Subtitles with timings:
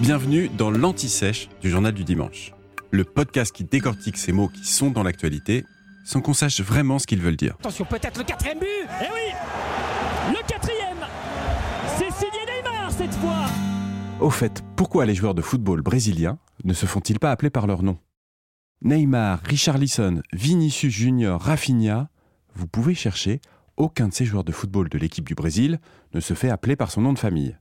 [0.00, 2.52] Bienvenue dans l'Anti-Sèche du Journal du Dimanche,
[2.90, 5.64] le podcast qui décortique ces mots qui sont dans l'actualité
[6.04, 7.54] sans qu'on sache vraiment ce qu'ils veulent dire.
[7.60, 8.66] Attention, peut-être le quatrième but
[9.02, 9.32] Eh oui
[10.30, 10.98] Le quatrième
[11.96, 13.46] C'est signé Neymar cette fois
[14.20, 17.82] Au fait, pourquoi les joueurs de football brésiliens ne se font-ils pas appeler par leur
[17.82, 17.98] nom?
[18.82, 22.10] Neymar, Richarlison, Vinicius Junior, Rafinha,
[22.54, 23.40] vous pouvez chercher,
[23.76, 25.80] aucun de ces joueurs de football de l'équipe du Brésil
[26.14, 27.56] ne se fait appeler par son nom de famille.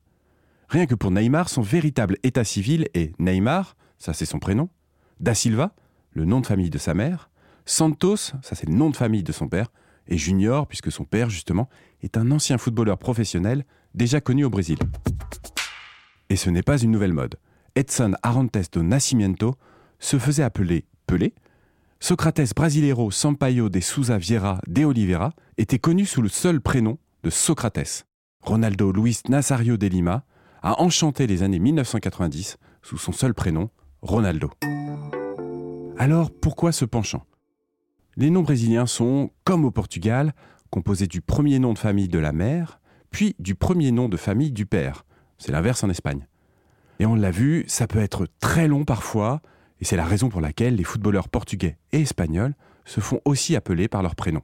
[0.70, 4.70] Rien que pour Neymar, son véritable état civil est Neymar, ça c'est son prénom,
[5.20, 5.74] Da Silva,
[6.12, 7.30] le nom de famille de sa mère,
[7.66, 9.72] Santos, ça c'est le nom de famille de son père,
[10.08, 11.70] et Junior, puisque son père, justement,
[12.04, 14.78] est un ancien footballeur professionnel déjà connu au Brésil.
[16.30, 17.36] Et ce n'est pas une nouvelle mode.
[17.76, 19.56] Edson Arantes do Nascimento
[20.00, 21.34] se faisait appeler Pelé.
[22.00, 27.30] Socrates Brasileiro Sampaio de Souza Vieira de Oliveira était connu sous le seul prénom de
[27.30, 28.06] Socrates.
[28.42, 30.24] Ronaldo Luis Nazario de Lima
[30.66, 33.70] a enchanté les années 1990 sous son seul prénom,
[34.02, 34.50] Ronaldo.
[35.96, 37.24] Alors pourquoi ce penchant?
[38.18, 40.34] Les noms brésiliens sont, comme au Portugal,
[40.72, 44.52] composés du premier nom de famille de la mère, puis du premier nom de famille
[44.52, 45.06] du père.
[45.38, 46.26] C'est l'inverse en Espagne.
[46.98, 49.44] Et on l'a vu, ça peut être très long parfois,
[49.80, 53.88] et c'est la raison pour laquelle les footballeurs portugais et espagnols se font aussi appeler
[53.88, 54.42] par leur prénom.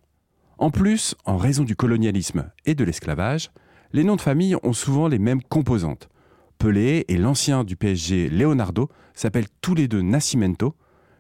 [0.60, 3.50] En plus, en raison du colonialisme et de l'esclavage,
[3.94, 6.10] les noms de famille ont souvent les mêmes composantes.
[6.58, 10.76] Pelé et l'ancien du PSG Leonardo s'appellent tous les deux Nascimento,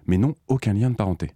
[0.06, 1.32] mais n'ont aucun lien de parenté.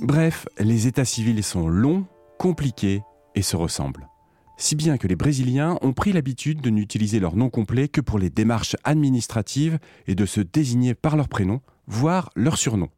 [0.00, 2.04] Bref, les états civils sont longs,
[2.38, 3.02] compliqués
[3.34, 4.08] et se ressemblent.
[4.56, 8.18] Si bien que les Brésiliens ont pris l'habitude de n'utiliser leur nom complet que pour
[8.18, 12.88] les démarches administratives et de se désigner par leur prénom, voire leur surnom.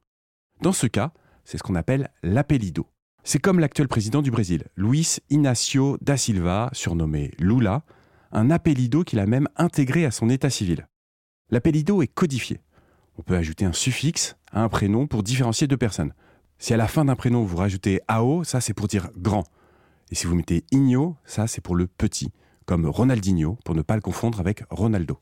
[0.63, 1.13] Dans ce cas,
[1.45, 2.87] c'est ce qu'on appelle l'appellido.
[3.29, 7.83] C'est comme l'actuel président du Brésil, Luis Inácio da Silva, surnommé Lula,
[8.31, 10.87] un appellido qu'il a même intégré à son état civil.
[11.51, 12.61] L'appellido est codifié.
[13.19, 16.15] On peut ajouter un suffixe à un prénom pour différencier deux personnes.
[16.61, 19.43] Si à la fin d'un prénom vous rajoutez AO, ça c'est pour dire grand.
[20.13, 22.31] Et si vous mettez Igno, ça c'est pour le petit,
[22.65, 25.19] comme Ronaldinho, pour ne pas le confondre avec Ronaldo.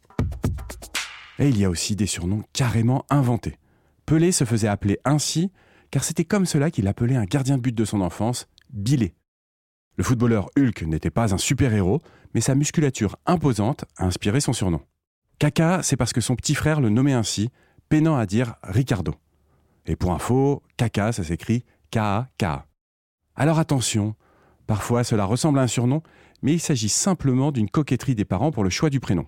[1.38, 3.56] Et il y a aussi des surnoms carrément inventés.
[4.04, 5.50] Pelé se faisait appeler ainsi
[5.94, 9.14] car c'était comme cela qu'il appelait un gardien de but de son enfance, Billet.
[9.96, 12.02] Le footballeur Hulk n'était pas un super-héros,
[12.34, 14.80] mais sa musculature imposante a inspiré son surnom.
[15.38, 17.48] Kaka, c'est parce que son petit frère le nommait ainsi,
[17.88, 19.14] peinant à dire Ricardo.
[19.86, 22.66] Et pour info, Kaka, ça s'écrit K-A-K-A.
[23.36, 24.16] Alors attention,
[24.66, 26.02] parfois cela ressemble à un surnom,
[26.42, 29.26] mais il s'agit simplement d'une coquetterie des parents pour le choix du prénom.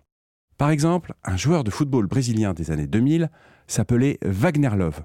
[0.59, 3.31] Par exemple, un joueur de football brésilien des années 2000
[3.69, 5.04] s'appelait Wagner Love,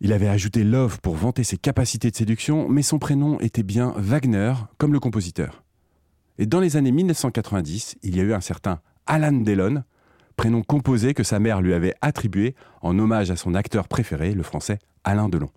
[0.00, 3.94] il avait ajouté Love pour vanter ses capacités de séduction, mais son prénom était bien
[3.96, 5.62] Wagner, comme le compositeur.
[6.38, 9.82] Et dans les années 1990, il y a eu un certain Alan Delon,
[10.36, 14.42] prénom composé que sa mère lui avait attribué en hommage à son acteur préféré, le
[14.42, 15.50] français Alain Delon.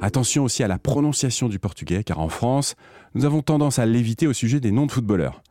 [0.00, 2.74] Attention aussi à la prononciation du portugais, car en France,
[3.14, 5.42] nous avons tendance à l'éviter au sujet des noms de footballeurs.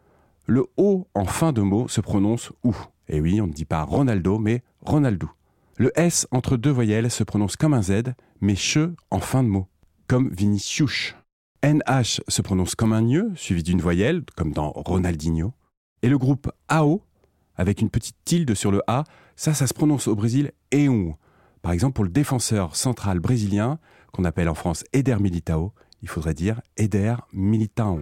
[0.45, 2.75] Le O en fin de mot se prononce OU.
[3.07, 5.29] Et oui, on ne dit pas Ronaldo, mais Ronaldo.
[5.81, 9.47] Le S entre deux voyelles se prononce comme un Z, mais che en fin de
[9.47, 9.69] mot,
[10.07, 11.15] comme Vinicius.
[11.63, 15.53] NH se prononce comme un gne, suivi d'une voyelle, comme dans Ronaldinho.
[16.01, 17.01] Et le groupe AO,
[17.55, 19.05] avec une petite tilde sur le A,
[19.37, 21.15] ça, ça se prononce au Brésil EUN.
[21.61, 23.79] Par exemple, pour le défenseur central brésilien,
[24.11, 28.01] qu'on appelle en France Eder Militao, il faudrait dire Eder Militao.